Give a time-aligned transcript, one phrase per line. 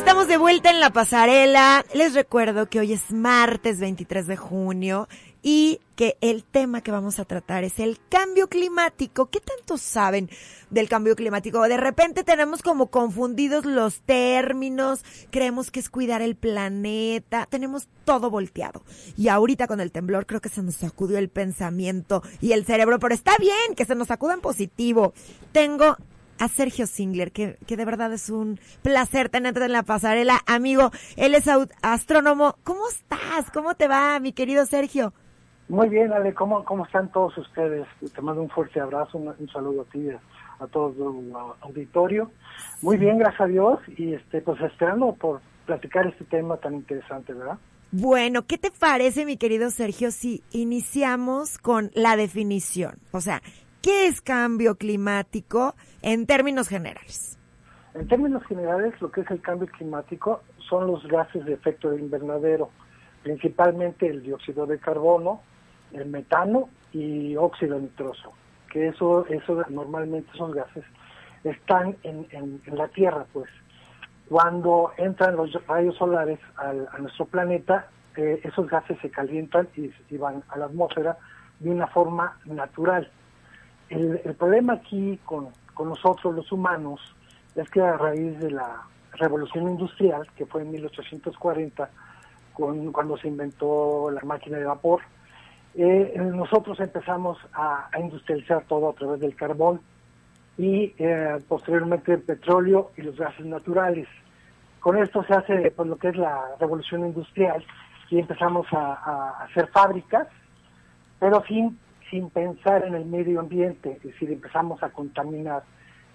[0.00, 1.84] Estamos de vuelta en la pasarela.
[1.92, 5.08] Les recuerdo que hoy es martes 23 de junio
[5.42, 9.26] y que el tema que vamos a tratar es el cambio climático.
[9.26, 10.30] ¿Qué tanto saben
[10.70, 11.60] del cambio climático?
[11.60, 18.30] De repente tenemos como confundidos los términos, creemos que es cuidar el planeta, tenemos todo
[18.30, 18.82] volteado.
[19.18, 22.98] Y ahorita con el temblor creo que se nos sacudió el pensamiento y el cerebro,
[22.98, 25.12] pero está bien que se nos sacuda en positivo.
[25.52, 25.98] Tengo
[26.40, 30.40] a Sergio Singler, que, que de verdad es un placer tenerte en la pasarela.
[30.46, 31.44] Amigo, él es
[31.82, 32.56] astrónomo.
[32.64, 33.50] ¿Cómo estás?
[33.52, 35.12] ¿Cómo te va, mi querido Sergio?
[35.70, 37.86] Muy bien, Ale, ¿cómo, cómo están todos ustedes?
[38.12, 40.08] Te mando un fuerte abrazo, un, saludo a ti,
[40.58, 40.88] a, todo
[41.20, 42.32] el auditorio.
[42.82, 47.34] Muy bien, gracias a Dios, y este, pues esperando por platicar este tema tan interesante,
[47.34, 47.56] ¿verdad?
[47.92, 52.98] Bueno, ¿qué te parece, mi querido Sergio, si iniciamos con la definición?
[53.12, 53.40] O sea,
[53.80, 55.76] ¿qué es cambio climático?
[56.02, 57.38] En términos generales?
[57.94, 61.98] En términos generales, lo que es el cambio climático son los gases de efecto de
[61.98, 62.70] invernadero,
[63.22, 65.40] principalmente el dióxido de carbono,
[65.92, 68.32] el metano y óxido nitroso,
[68.72, 70.84] que eso, eso normalmente son gases,
[71.42, 73.50] están en, en, la Tierra, pues.
[74.28, 80.16] Cuando entran los rayos solares a nuestro planeta, eh, esos gases se calientan y, y,
[80.16, 81.18] van a la atmósfera
[81.58, 83.10] de una forma natural.
[83.88, 87.00] El problema aquí con, con nosotros los humanos
[87.54, 88.82] es que a raíz de la
[89.12, 91.90] revolución industrial, que fue en 1840,
[92.54, 95.00] con, cuando se inventó la máquina de vapor,
[95.74, 99.80] eh, nosotros empezamos a, industrializar todo a través del carbón
[100.58, 104.08] y eh, posteriormente el petróleo y los gases naturales.
[104.80, 107.64] Con esto se hace pues, lo que es la revolución industrial
[108.10, 110.26] y empezamos a, a hacer fábricas,
[111.20, 111.78] pero sin
[112.10, 115.62] sin pensar en el medio ambiente, es decir, empezamos a contaminar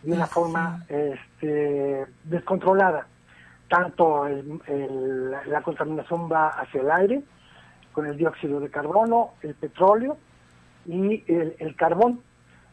[0.04, 3.08] de una forma este, descontrolada.
[3.70, 7.24] Tanto la contaminación va hacia el aire,
[7.94, 10.18] con el dióxido de carbono, el petróleo
[10.86, 12.22] y el, carbón.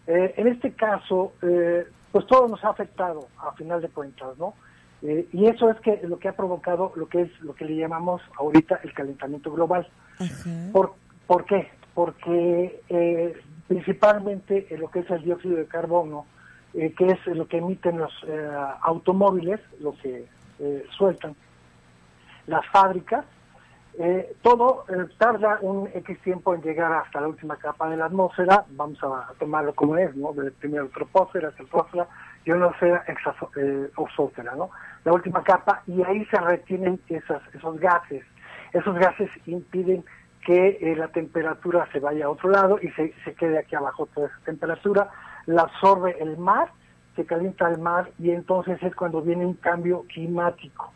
[0.06, 4.54] Eh, en este caso, eh, pues todo nos ha afectado a final de cuentas, ¿no?
[5.00, 7.77] Eh, y eso es que lo que ha provocado lo que es lo que le
[7.77, 9.89] llamamos ahorita el calentamiento global.
[10.72, 10.94] ¿Por,
[11.27, 11.71] ¿Por qué?
[11.94, 16.26] Porque eh, principalmente lo que es el dióxido de carbono,
[16.75, 18.50] eh, que es lo que emiten los eh,
[18.82, 20.26] automóviles, lo que
[20.97, 21.34] sueltan
[22.47, 23.25] las fábricas,
[24.42, 24.84] todo
[25.19, 29.32] tarda un X tiempo en llegar hasta la última capa de la atmósfera, vamos a
[29.41, 30.32] tomarlo como es, ¿no?
[30.60, 32.06] Primero troposfera, estratosfera
[32.44, 34.70] y ionosfera, exosfera, ¿no?
[35.04, 38.22] La última capa, y ahí se retienen esas, esos gases.
[38.72, 40.04] Esos gases impiden
[40.44, 44.08] que eh, la temperatura se vaya a otro lado y se, se quede aquí abajo
[44.12, 45.10] toda esa temperatura,
[45.47, 46.70] la absorbe el mar,
[47.16, 50.92] se calienta el mar y entonces es cuando viene un cambio climático.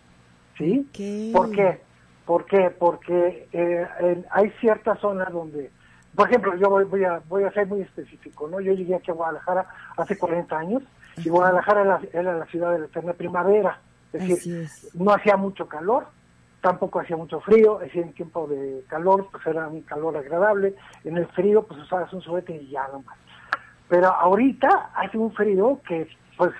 [0.57, 0.89] ¿Sí?
[1.34, 1.81] ¿Por qué?
[2.25, 2.71] ¿Por qué?
[2.71, 5.71] Porque eh, hay ciertas zonas donde,
[6.15, 8.61] por ejemplo, yo voy, a, voy a ser muy específico, ¿no?
[8.61, 10.83] Yo llegué aquí a Guadalajara hace 40 años
[11.19, 13.81] y Guadalajara era la, era la ciudad de la eterna primavera,
[14.13, 16.07] es decir, no hacía mucho calor,
[16.66, 20.75] tampoco hacía mucho frío, es decir, en tiempo de calor, pues era un calor agradable,
[21.04, 23.16] en el frío, pues usabas un suéter y ya nomás.
[23.88, 26.50] Pero ahorita hace un frío que, pues,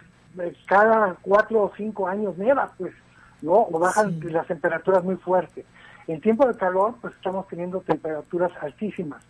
[0.66, 2.94] cada cuatro o cinco años neva, pues,
[3.42, 3.66] ¿no?
[3.68, 5.66] O bajan las temperaturas muy fuertes.
[6.06, 9.24] En tiempo de calor, pues estamos teniendo temperaturas altísimas.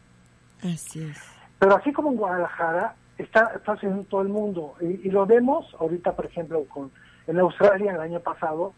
[0.58, 1.18] Así es.
[1.58, 4.74] Pero así como en Guadalajara, está, está haciendo todo el mundo.
[4.82, 6.90] Y, y, lo vemos ahorita, por ejemplo, con
[7.26, 8.74] en Australia el año pasado,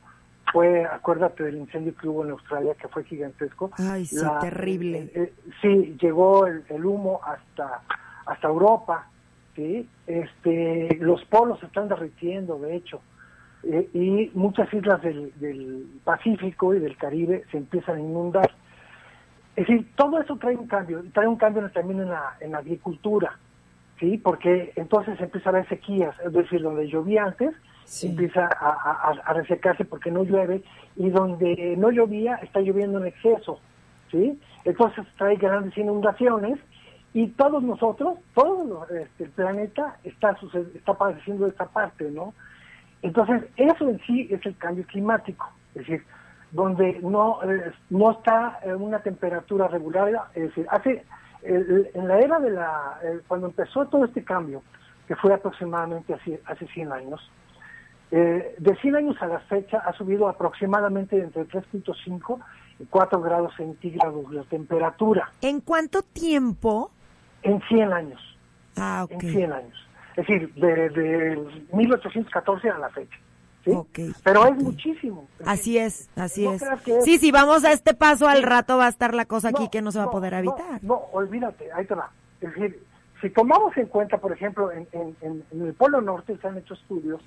[0.52, 3.70] fue, acuérdate del incendio que hubo en Australia, que fue gigantesco.
[3.78, 4.98] Ay, sí, terrible.
[4.98, 7.82] Eh, eh, sí, llegó el, humo hasta,
[8.26, 9.08] hasta Europa,
[9.54, 9.88] ¿sí?
[10.06, 13.00] Este, los polos se están derritiendo, de hecho,
[13.64, 18.50] eh, y muchas islas del, del Pacífico y del Caribe se empiezan a inundar.
[19.56, 22.58] Es decir, todo eso trae un cambio, trae un cambio también en la, en la
[22.58, 23.36] agricultura,
[23.98, 24.16] ¿sí?
[24.18, 27.54] Porque entonces empieza a haber sequías, es decir, donde llovía antes,
[28.02, 30.62] empieza a, resecarse porque no llueve
[30.96, 33.60] y donde no llovía está lloviendo en exceso,
[34.10, 34.38] ¿sí?
[34.64, 36.58] Entonces trae grandes inundaciones
[37.14, 40.36] y todos nosotros, todo este, el planeta está,
[40.74, 42.34] está padeciendo esta parte, ¿no?
[43.02, 46.04] Entonces eso en sí es el cambio climático, es decir,
[46.50, 51.04] donde no, eh, no está una temperatura regular, es decir, hace,
[51.42, 54.62] en la era de la, eh, cuando empezó todo este cambio,
[55.06, 57.30] que fue aproximadamente hace, hace 100 años,
[58.10, 62.38] eh, de 100 años a la fecha ha subido aproximadamente entre 3.5
[62.78, 65.30] y 4 grados centígrados la temperatura.
[65.40, 66.90] ¿En cuánto tiempo?
[67.42, 68.38] En 100 años.
[68.76, 69.22] Ah, ok.
[69.24, 69.88] En 100 años.
[70.16, 73.16] Es decir, de, 1814 a la fecha.
[74.24, 75.28] Pero es muchísimo.
[75.44, 76.64] Así es, así es.
[77.04, 79.82] Sí, si vamos a este paso al rato va a estar la cosa aquí que
[79.82, 80.82] no se va a poder evitar.
[80.82, 82.10] No, olvídate, ahí te va.
[82.40, 82.82] Es decir,
[83.20, 87.20] si tomamos en cuenta, por ejemplo, en, en, el Polo Norte se han hecho estudios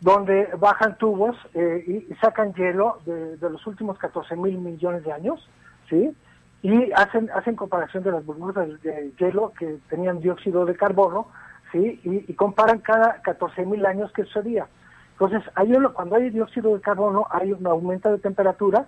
[0.00, 5.48] donde bajan tubos eh, y, sacan hielo de, los últimos 14 mil millones de años,
[5.88, 6.14] ¿sí?
[6.62, 11.28] Y hacen, hacen comparación de las burbujas de hielo que tenían dióxido de carbono,
[11.72, 12.00] ¿sí?
[12.04, 14.66] Y, comparan cada 14 mil años que sucedía.
[15.12, 18.86] Entonces, hay, cuando hay dióxido de carbono, hay un aumento de temperatura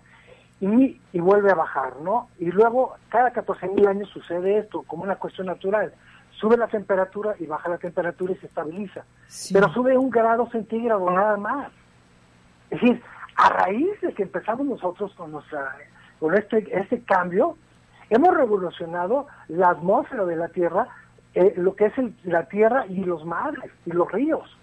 [0.61, 2.29] y, y vuelve a bajar, ¿no?
[2.39, 5.93] Y luego, cada 14 mil años sucede esto, como una cuestión natural
[6.38, 9.05] sube la temperatura y baja la temperatura y se estabiliza.
[9.52, 11.70] Pero sube un grado centígrado nada más.
[12.70, 13.02] Es decir,
[13.37, 15.76] a raíz de que empezamos nosotros con nuestra
[16.19, 17.56] con este este cambio,
[18.11, 20.88] hemos revolucionado la atmósfera de la Tierra,
[21.35, 21.93] eh, lo que es
[22.25, 24.58] la Tierra y los mares y los ríos.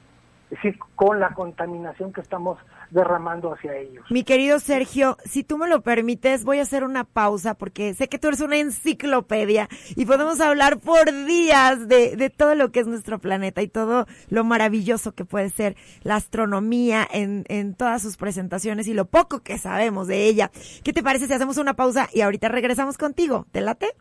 [0.45, 2.59] Es decir, con la contaminación que estamos
[2.91, 4.05] derramando hacia ellos.
[4.11, 8.07] Mi querido Sergio, si tú me lo permites, voy a hacer una pausa porque sé
[8.07, 12.81] que tú eres una enciclopedia y podemos hablar por días de, de todo lo que
[12.81, 18.03] es nuestro planeta y todo lo maravilloso que puede ser la astronomía en, en todas
[18.03, 20.51] sus presentaciones y lo poco que sabemos de ella.
[20.83, 23.47] ¿Qué te parece si hacemos una pausa y ahorita regresamos contigo?
[23.51, 23.93] ¿Te late?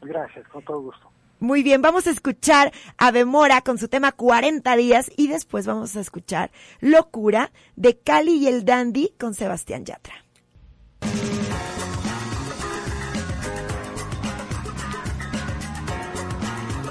[0.00, 1.10] Gracias, con todo gusto.
[1.40, 5.94] Muy bien, vamos a escuchar a Demora con su tema 40 días y después vamos
[5.94, 6.50] a escuchar
[6.80, 10.14] Locura de Cali y el Dandy con Sebastián Yatra.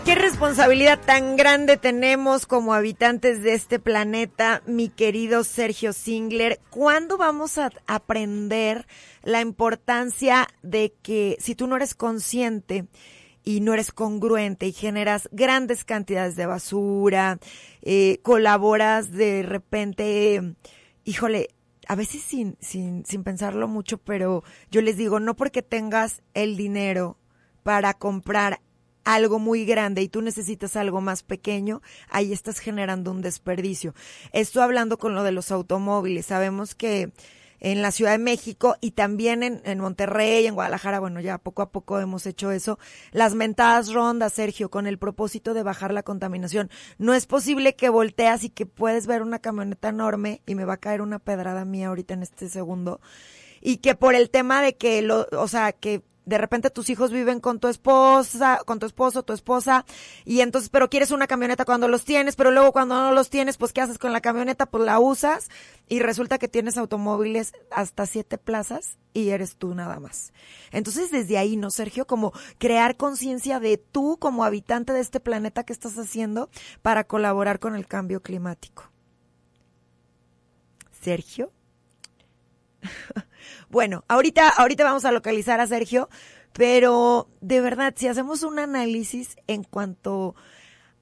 [0.06, 6.62] Qué responsabilidad tan grande tenemos como habitantes de este planeta, mi querido Sergio Singler.
[6.70, 8.88] ¿Cuándo vamos a aprender
[9.24, 12.86] la importancia de que si tú no eres consciente
[13.48, 17.40] y no eres congruente y generas grandes cantidades de basura,
[17.82, 20.56] eh, colaboras de repente,
[21.06, 21.48] híjole,
[21.88, 26.58] a veces sin, sin, sin pensarlo mucho, pero yo les digo, no porque tengas el
[26.58, 27.18] dinero
[27.64, 28.60] para comprar
[29.06, 33.96] algo muy grande y tú necesitas algo más pequeño, ahí estás generando un desperdicio.
[34.34, 36.26] Estoy hablando con lo de los automóviles.
[36.26, 37.14] Sabemos que
[37.60, 41.62] en la Ciudad de México y también en, en, Monterrey, en Guadalajara, bueno, ya poco
[41.62, 42.80] a poco hemos hecho eso,
[43.12, 46.70] las mentadas rondas, Sergio, con el propósito de bajar la contaminación.
[46.98, 50.74] No es posible que volteas y que puedes ver una camioneta enorme y me va
[50.74, 53.00] a caer una pedrada mía ahorita en este segundo.
[53.62, 57.12] Y que por el tema de que lo, o sea, que de repente tus hijos
[57.12, 59.86] viven con tu esposa, con tu esposo, tu esposa,
[60.26, 63.56] y entonces, pero quieres una camioneta cuando los tienes, pero luego cuando no los tienes,
[63.56, 64.66] pues ¿qué haces con la camioneta?
[64.66, 65.48] Pues la usas
[65.88, 70.34] y resulta que tienes automóviles hasta siete plazas y eres tú nada más.
[70.72, 72.06] Entonces, desde ahí, ¿no, Sergio?
[72.06, 76.50] Como crear conciencia de tú como habitante de este planeta que estás haciendo
[76.82, 78.92] para colaborar con el cambio climático.
[81.02, 81.54] Sergio.
[83.70, 86.08] Bueno, ahorita, ahorita vamos a localizar a Sergio,
[86.54, 90.36] pero de verdad, si hacemos un análisis en cuanto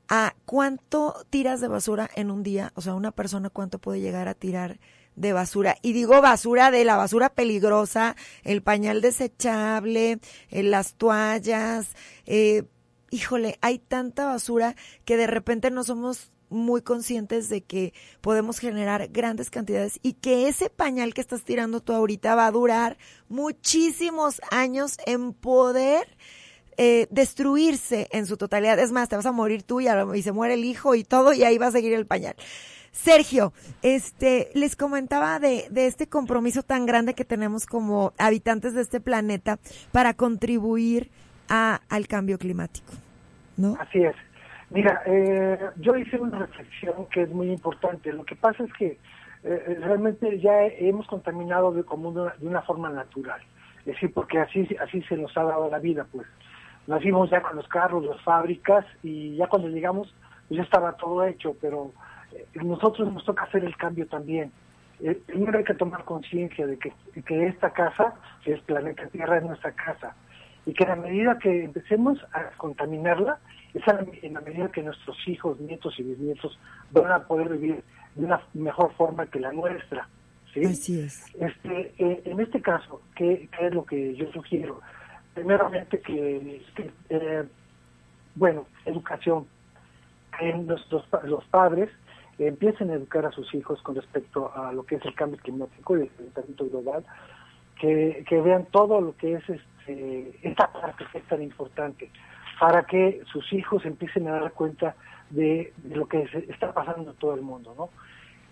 [0.08, 4.28] a cuánto tiras de basura en un día, o sea, una persona cuánto puede llegar
[4.28, 4.80] a tirar
[5.16, 5.78] de basura.
[5.82, 11.96] Y digo basura de la basura peligrosa, el pañal desechable, eh, las toallas,
[12.26, 12.64] eh,
[13.12, 19.08] híjole, hay tanta basura que de repente no somos muy conscientes de que podemos generar
[19.10, 22.98] grandes cantidades y que ese pañal que estás tirando tú ahorita va a durar
[23.30, 26.08] muchísimos años en poder
[26.78, 28.80] eh, destruirse en su totalidad.
[28.80, 31.34] Es más, te vas a morir tú y, y se muere el hijo y todo
[31.34, 32.36] y ahí va a seguir el pañal.
[32.92, 38.82] Sergio, este, les comentaba de, de este compromiso tan grande que tenemos como habitantes de
[38.82, 39.60] este planeta
[39.92, 41.12] para contribuir
[41.50, 42.94] a, al cambio climático,
[43.58, 43.78] ¿no?
[43.80, 44.16] Así es.
[44.72, 48.12] Mira, eh, yo hice una reflexión que es muy importante.
[48.12, 48.98] Lo que pasa es que eh,
[49.44, 53.42] eh, realmente ya hemos contaminado de, como de una forma natural.
[53.80, 56.28] Es decir, porque así, así se nos ha dado la vida, pues.
[56.88, 60.14] Nacimos ya con los carros, las fábricas, y ya cuando llegamos,
[60.48, 61.92] pues ya estaba todo hecho, pero
[62.54, 64.52] nosotros nos toca hacer el cambio también.
[65.26, 66.94] primero hay que tomar conciencia de que,
[67.24, 70.16] que esta casa, que es planeta Tierra, es nuestra casa.
[70.68, 73.40] Y que a medida que empecemos a contaminarla,
[73.76, 76.58] es en la medida que nuestros hijos, nietos y bisnietos
[76.92, 77.84] van a poder vivir
[78.16, 80.08] de una mejor forma que la nuestra.
[80.54, 80.64] ¿sí?
[80.66, 81.26] Así es.
[81.36, 84.80] Este, eh, en este caso, ¿qué, es lo que yo sugiero?
[85.34, 86.62] Primeramente que,
[87.10, 87.44] eh,
[88.36, 89.46] bueno, educación.
[90.40, 91.90] Que nuestros, los padres
[92.38, 95.98] empiecen a educar a sus hijos con respecto a lo que es el cambio climático
[95.98, 97.06] y el calentamiento global,
[97.80, 102.12] que, que vean todo lo que es este, esta parte que es tan importante
[102.60, 104.96] para que sus hijos empiecen a dar cuenta
[105.30, 107.90] de, lo que está pasando en todo el mundo, ¿no?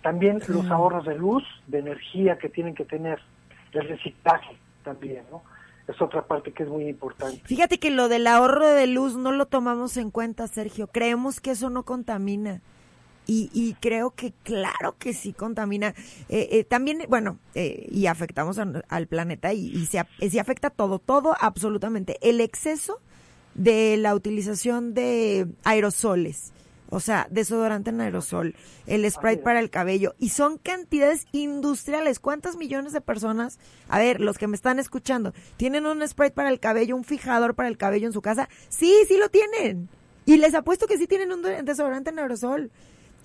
[0.02, 3.20] También los ahorros de luz, de energía que tienen que tener,
[3.72, 5.42] el reciclaje también, ¿no?
[5.88, 7.40] Es otra parte que es muy importante.
[7.44, 10.86] Fíjate que lo del ahorro de luz no lo tomamos en cuenta, Sergio.
[10.86, 12.60] Creemos que eso no contamina.
[13.26, 15.94] Y, y creo que claro que sí contamina.
[16.28, 20.98] Eh, eh, también, bueno, eh, y afectamos al planeta y, y se, se afecta todo,
[20.98, 22.18] todo absolutamente.
[22.22, 23.00] El exceso
[23.54, 26.52] de la utilización de aerosoles,
[26.90, 28.54] o sea, desodorante en aerosol,
[28.86, 32.20] el spray para el cabello, y son cantidades industriales.
[32.20, 33.58] ¿Cuántas millones de personas,
[33.88, 37.54] a ver, los que me están escuchando, tienen un spray para el cabello, un fijador
[37.54, 38.48] para el cabello en su casa?
[38.68, 39.88] Sí, sí lo tienen.
[40.26, 42.70] Y les apuesto que sí tienen un desodorante en aerosol.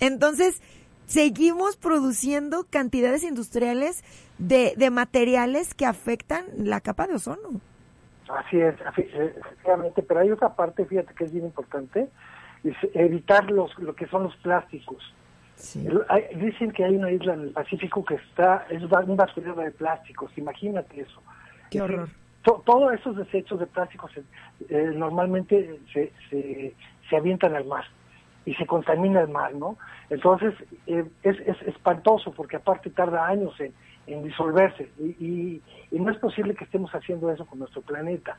[0.00, 0.60] Entonces,
[1.06, 4.02] seguimos produciendo cantidades industriales
[4.38, 7.60] de, de materiales que afectan la capa de ozono.
[8.36, 12.08] Así es, efectivamente, pero hay otra parte, fíjate que es bien importante,
[12.62, 15.02] es evitar los, lo que son los plásticos.
[16.36, 20.30] dicen que hay una isla en el Pacífico que está, es un basurero de plásticos,
[20.36, 21.22] imagínate eso.
[21.70, 22.08] Qué horror.
[22.42, 24.12] todos esos desechos de plásticos
[24.68, 26.74] eh, normalmente se, se,
[27.08, 27.84] se avientan al mar
[28.44, 29.76] y se contamina el mar, ¿no?
[30.08, 30.54] Entonces,
[30.86, 33.74] eh, es, es, espantoso porque aparte tarda años en,
[34.12, 38.36] en disolverse y, y, no es posible que estemos haciendo eso con nuestro planeta.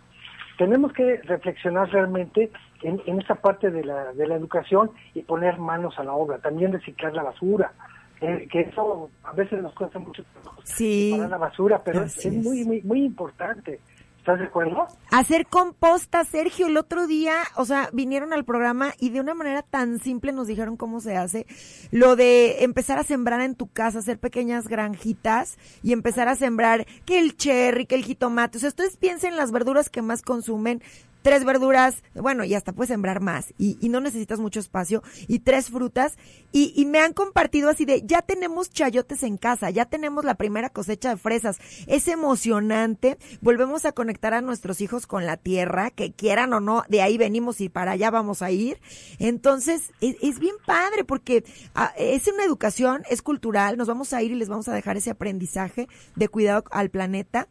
[0.57, 2.51] Tenemos que reflexionar realmente
[2.83, 6.39] en, en esa parte de la, de la educación y poner manos a la obra,
[6.39, 7.71] también reciclar la basura,
[8.19, 10.23] que eso a veces nos cuesta mucho
[10.63, 13.79] sí, para la basura, pero es, es, muy, muy, muy importante.
[14.21, 14.87] ¿Estás de acuerdo?
[15.09, 16.67] Hacer composta, Sergio.
[16.67, 20.45] El otro día, o sea, vinieron al programa y de una manera tan simple nos
[20.45, 21.47] dijeron cómo se hace.
[21.89, 26.85] Lo de empezar a sembrar en tu casa, hacer pequeñas granjitas y empezar a sembrar
[27.03, 28.59] que el cherry, que el jitomate.
[28.59, 30.83] O sea, ustedes piensen en las verduras que más consumen
[31.21, 35.39] tres verduras, bueno, y hasta puedes sembrar más, y, y no necesitas mucho espacio, y
[35.39, 36.17] tres frutas,
[36.51, 40.35] y, y, me han compartido así de, ya tenemos chayotes en casa, ya tenemos la
[40.35, 45.91] primera cosecha de fresas, es emocionante, volvemos a conectar a nuestros hijos con la tierra,
[45.91, 48.79] que quieran o no, de ahí venimos y para allá vamos a ir,
[49.19, 51.43] entonces es, bien padre, porque
[51.75, 54.97] ah, es una educación, es cultural, nos vamos a ir y les vamos a dejar
[54.97, 57.47] ese aprendizaje de cuidado al planeta,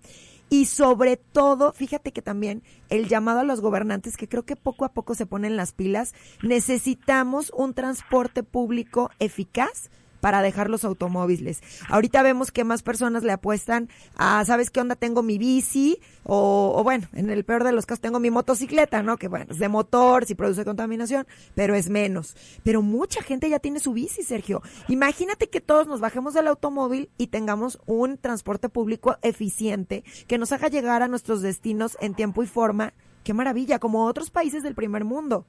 [0.50, 4.84] y sobre todo, fíjate que también el llamado a los gobernantes, que creo que poco
[4.84, 11.60] a poco se ponen las pilas, necesitamos un transporte público eficaz para dejar los automóviles.
[11.88, 14.96] Ahorita vemos que más personas le apuestan a, ¿sabes qué onda?
[14.96, 19.02] Tengo mi bici o, o, bueno, en el peor de los casos tengo mi motocicleta,
[19.02, 19.16] ¿no?
[19.16, 22.36] Que bueno, es de motor, si produce contaminación, pero es menos.
[22.62, 24.62] Pero mucha gente ya tiene su bici, Sergio.
[24.88, 30.52] Imagínate que todos nos bajemos del automóvil y tengamos un transporte público eficiente que nos
[30.52, 32.92] haga llegar a nuestros destinos en tiempo y forma.
[33.24, 35.46] Qué maravilla, como otros países del primer mundo.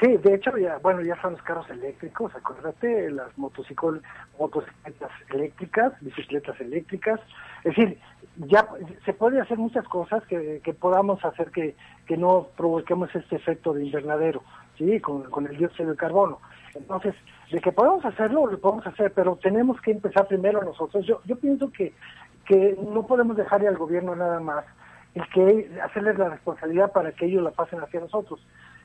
[0.00, 6.60] Sí, de hecho, ya, bueno, ya son los carros eléctricos, acuérdate, las motocicletas eléctricas, bicicletas
[6.60, 7.20] eléctricas.
[7.62, 7.98] Es decir,
[8.36, 8.66] ya
[9.04, 13.72] se puede hacer muchas cosas que, que podamos hacer que, que no provoquemos este efecto
[13.74, 14.42] de invernadero,
[14.78, 14.98] ¿sí?
[15.00, 16.38] Con, con el dióxido de carbono.
[16.74, 17.14] Entonces,
[17.50, 21.06] de que podemos hacerlo, lo podemos hacer, pero tenemos que empezar primero nosotros.
[21.06, 21.92] Yo, yo pienso que,
[22.46, 24.64] que no podemos dejarle al gobierno nada más
[25.14, 28.40] el que hacerles la responsabilidad para que ellos la pasen hacia nosotros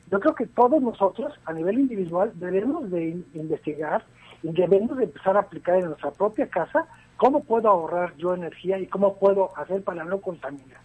[0.10, 4.04] yo creo que todos nosotros, a nivel individual, debemos de investigar
[4.42, 6.88] y debemos de empezar a aplicar en nuestra propia casa
[7.18, 10.80] cómo puedo ahorrar yo energía y cómo puedo hacer para no contaminar.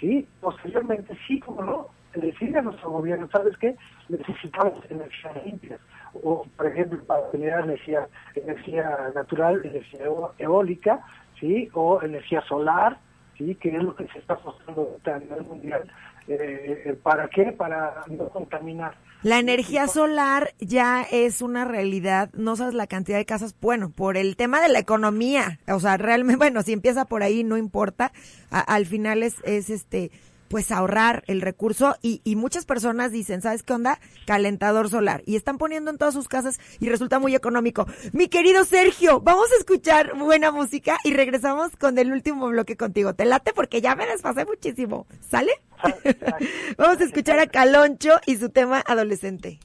[0.00, 0.26] ¿Sí?
[0.40, 3.76] Posteriormente, sí, como no, decirle a nuestro gobierno, ¿sabes qué?
[4.08, 5.78] Necesitamos energía limpia.
[6.22, 10.06] O, por ejemplo, para generar energía, energía natural, energía
[10.38, 11.04] eólica,
[11.38, 11.68] ¿sí?
[11.74, 12.98] O energía solar,
[13.36, 13.54] ¿sí?
[13.56, 15.82] Que es lo que se está mostrando a nivel mundial
[16.28, 17.52] eh, eh, ¿Para qué?
[17.52, 18.94] Para no contaminar.
[19.22, 24.16] La energía solar ya es una realidad, no sabes la cantidad de casas, bueno, por
[24.16, 28.12] el tema de la economía, o sea, realmente, bueno, si empieza por ahí no importa,
[28.50, 30.10] al final es, es este,
[30.52, 33.98] pues ahorrar el recurso y, y, muchas personas dicen, ¿sabes qué onda?
[34.26, 35.22] Calentador solar.
[35.24, 37.86] Y están poniendo en todas sus casas y resulta muy económico.
[38.12, 43.14] Mi querido Sergio, vamos a escuchar buena música y regresamos con el último bloque contigo.
[43.14, 45.06] Te late porque ya me desfasé muchísimo.
[45.26, 45.52] ¿Sale?
[46.76, 49.58] vamos a escuchar a Caloncho y su tema adolescente.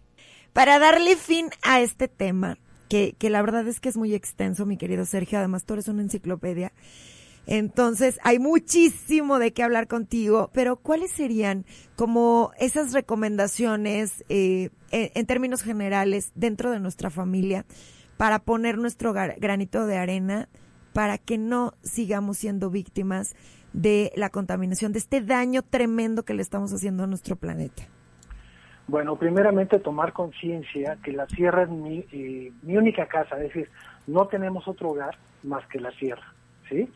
[0.54, 4.66] Para darle fin a este tema, que, que la verdad es que es muy extenso,
[4.66, 6.72] mi querido Sergio, además tú eres una enciclopedia.
[7.48, 15.26] Entonces, hay muchísimo de qué hablar contigo, pero ¿cuáles serían como esas recomendaciones eh, en,
[15.26, 17.66] términos generales dentro de nuestra familia
[18.18, 20.50] para poner nuestro granito de arena
[20.92, 23.34] para que no sigamos siendo víctimas
[23.72, 27.84] de la contaminación, de este daño tremendo que le estamos haciendo a nuestro planeta?
[28.88, 33.70] Bueno, primeramente tomar conciencia que la tierra es mi, eh, mi única casa, es decir,
[34.06, 36.34] no tenemos otro hogar más que la tierra,
[36.70, 36.90] ¿sí?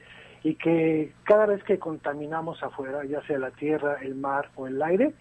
[0.44, 4.82] Y que cada vez que contaminamos afuera, ya sea la tierra, el mar o el
[4.82, 5.14] aire,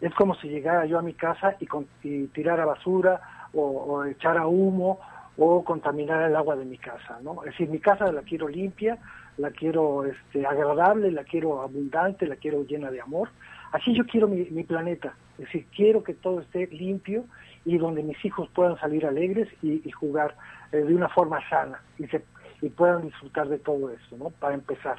[0.00, 3.20] es como si llegara yo a mi casa y, con, y tirara basura
[3.54, 5.00] o, o echara humo
[5.38, 7.42] o contaminar el agua de mi casa, ¿no?
[7.44, 8.98] Es decir, mi casa la quiero limpia,
[9.38, 13.28] la quiero este, agradable, la quiero abundante, la quiero llena de amor.
[13.72, 17.24] Así yo quiero mi, mi planeta, es decir, quiero que todo esté limpio
[17.64, 20.36] y donde mis hijos puedan salir alegres y, y jugar
[20.72, 22.24] eh, de una forma sana y, se,
[22.66, 24.30] y puedan disfrutar de todo esto, ¿no?
[24.30, 24.96] Para empezar.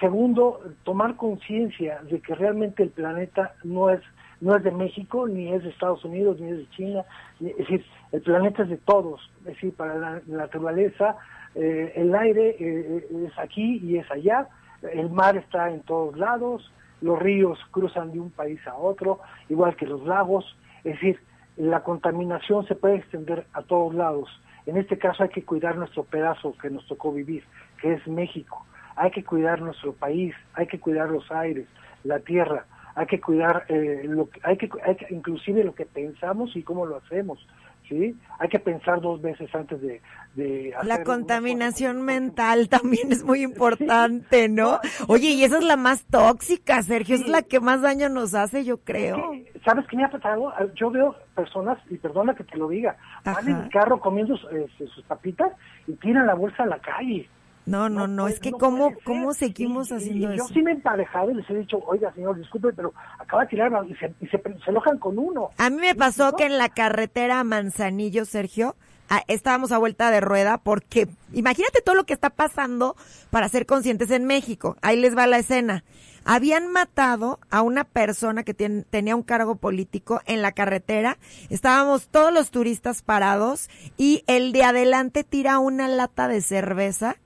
[0.00, 4.00] Segundo, tomar conciencia de que realmente el planeta no es
[4.40, 7.04] no es de México, ni es de Estados Unidos, ni es de China,
[7.40, 11.16] es decir, el planeta es de todos, es decir, para la, naturaleza,
[11.54, 14.48] eh, el aire eh, es aquí y es allá,
[14.92, 19.76] el mar está en todos lados, los ríos cruzan de un país a otro, igual
[19.76, 21.20] que los lagos, es decir,
[21.56, 24.28] la contaminación se puede extender a todos lados.
[24.66, 27.44] En este caso hay que cuidar nuestro pedazo que nos tocó vivir,
[27.80, 28.64] que es México.
[28.96, 31.66] Hay que cuidar nuestro país, hay que cuidar los aires,
[32.04, 35.86] la tierra, hay que cuidar, eh, lo que, hay, que, hay que, inclusive lo que
[35.86, 37.44] pensamos y cómo lo hacemos.
[37.88, 38.16] ¿Sí?
[38.38, 40.00] Hay que pensar dos veces antes de...
[40.34, 44.78] de hacer la contaminación mental también es muy importante, ¿no?
[45.08, 47.24] Oye, y esa es la más tóxica, Sergio, sí.
[47.24, 49.32] es la que más daño nos hace, yo creo.
[49.64, 50.52] ¿Sabes qué me ha pasado?
[50.74, 54.66] Yo veo personas, y perdona que te lo diga, van en el carro comiendo eh,
[54.78, 55.52] sus papitas
[55.86, 57.28] y tiran la bolsa a la calle.
[57.64, 60.48] No, no, no, es que no cómo, cómo seguimos y, haciendo y eso.
[60.48, 63.48] Yo sí me he emparejado y les he dicho, oiga, señor, disculpe, pero acaba de
[63.48, 65.50] tirar y se, y se, se enojan con uno.
[65.58, 68.74] A mí me pasó que en la carretera Manzanillo, Sergio,
[69.08, 72.96] a, estábamos a vuelta de rueda porque imagínate todo lo que está pasando
[73.30, 74.76] para ser conscientes en México.
[74.82, 75.84] Ahí les va la escena.
[76.24, 81.18] Habían matado a una persona que tenía un cargo político en la carretera.
[81.50, 87.16] Estábamos todos los turistas parados y el de adelante tira una lata de cerveza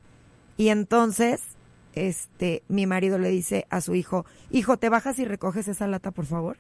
[0.57, 1.41] y entonces,
[1.95, 6.11] este, mi marido le dice a su hijo, hijo, ¿te bajas y recoges esa lata,
[6.11, 6.59] por favor?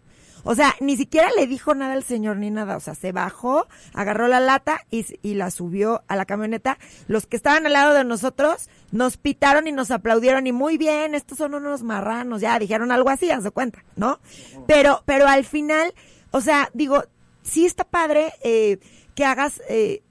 [0.49, 2.77] O sea, ni siquiera le dijo nada al señor ni nada.
[2.77, 6.79] O sea, se bajó, agarró la lata y, y, la subió a la camioneta.
[7.09, 11.17] Los que estaban al lado de nosotros nos pitaron y nos aplaudieron y muy bien,
[11.17, 12.41] estos son unos marranos.
[12.41, 14.21] Ya dijeron algo así, haz de cuenta, ¿no?
[14.69, 15.93] Pero, pero al final,
[16.31, 17.03] o sea, digo,
[17.43, 18.79] sí está padre eh,
[19.17, 20.03] que hagas, eh,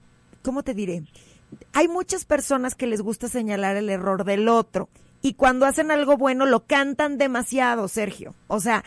[0.44, 1.04] ¿cómo te diré?
[1.76, 4.90] Hay muchas personas que les gusta señalar el error del otro.
[5.22, 8.34] Y cuando hacen algo bueno lo cantan demasiado, Sergio.
[8.48, 8.84] O sea.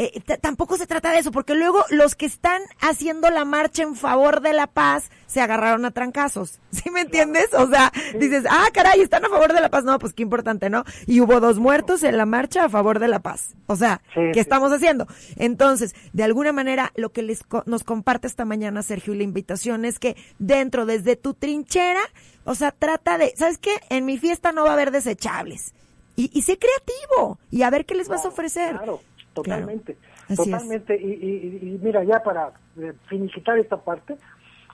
[0.00, 3.96] Eh, tampoco se trata de eso, porque luego los que están haciendo la marcha en
[3.96, 6.60] favor de la paz se agarraron a trancazos.
[6.70, 7.52] ¿Sí me entiendes?
[7.52, 9.82] O sea, dices, ah, caray, están a favor de la paz.
[9.82, 10.84] No, pues qué importante, ¿no?
[11.06, 13.56] Y hubo dos muertos en la marcha a favor de la paz.
[13.66, 15.08] O sea, sí, ¿qué estamos haciendo?
[15.34, 19.84] Entonces, de alguna manera, lo que les nos comparte esta mañana, Sergio, y la invitación
[19.84, 22.02] es que dentro, desde tu trinchera,
[22.44, 23.74] o sea, trata de, ¿sabes qué?
[23.90, 25.74] En mi fiesta no va a haber desechables.
[26.14, 28.76] Y, y sé creativo y a ver qué les vas a ofrecer.
[28.76, 29.00] Claro,
[29.42, 29.96] totalmente.
[30.26, 30.44] Claro.
[30.44, 30.96] Totalmente.
[31.00, 34.16] Y, y, y, mira, ya para eh, finiquitar esta parte,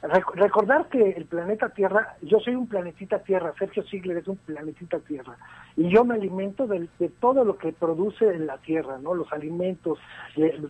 [0.09, 4.99] recordar que el planeta Tierra, yo soy un planetita Tierra, Sergio Ziegler es un planetita
[5.01, 5.37] Tierra,
[5.77, 9.15] y yo me alimento de, de todo lo que produce en la Tierra, ¿no?
[9.15, 9.99] Los alimentos,
[10.37, 10.61] eh,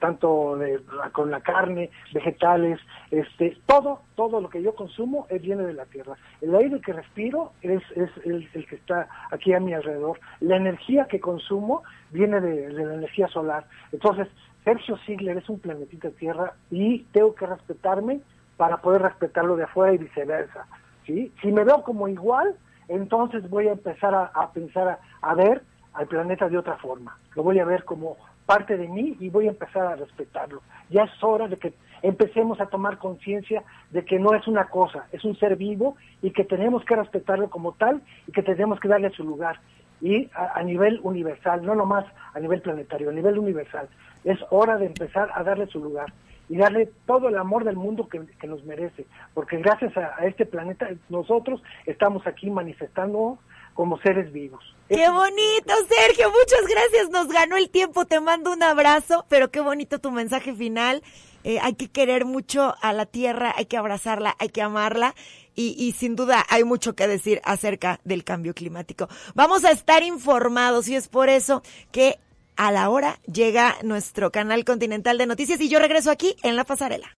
[0.00, 0.80] tanto de,
[1.12, 5.86] con la carne, vegetales, este, todo, todo lo que yo consumo es, viene de la
[5.86, 6.16] Tierra.
[6.40, 10.18] El aire que respiro es, es el, que está aquí a mi alrededor.
[10.40, 13.66] La energía que consumo viene de, de la energía solar.
[13.92, 14.28] Entonces,
[14.64, 18.20] Sergio Ziegler es un planetita Tierra y tengo que respetarme
[18.58, 20.66] para poder respetarlo de afuera y viceversa.
[21.06, 21.32] ¿sí?
[21.40, 22.56] Si me veo como igual,
[22.88, 25.62] entonces voy a empezar a, pensar a, a, ver
[25.94, 27.16] al planeta de otra forma.
[27.34, 28.16] Lo voy a ver como
[28.46, 30.60] parte de mí y voy a empezar a respetarlo.
[30.90, 35.06] Ya es hora de que empecemos a tomar conciencia de que no es una cosa,
[35.12, 38.88] es un ser vivo y que tenemos que respetarlo como tal y que tenemos que
[38.88, 39.60] darle su lugar.
[40.00, 43.88] Y a, a nivel universal, no nomás a nivel planetario, a nivel universal.
[44.24, 46.12] Es hora de empezar a darle su lugar
[46.48, 50.26] y darle todo el amor del mundo que, que nos merece, porque gracias a, a,
[50.26, 53.38] este planeta nosotros estamos aquí manifestando
[53.74, 54.64] como seres vivos.
[54.88, 59.60] Qué bonito, Sergio, muchas gracias, nos ganó el tiempo, te mando un abrazo, pero qué
[59.60, 61.02] bonito tu mensaje final.
[61.44, 65.14] Eh, hay que querer mucho a la tierra, hay que abrazarla, hay que amarla.
[65.54, 69.08] Y, y, sin duda hay mucho que decir acerca del cambio climático.
[69.34, 72.18] Vamos a estar informados y es por eso que
[72.58, 76.64] a la hora llega nuestro canal continental de noticias y yo regreso aquí en la
[76.64, 77.16] pasarela.